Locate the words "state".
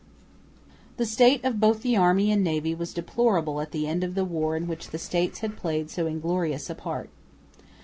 1.05-1.45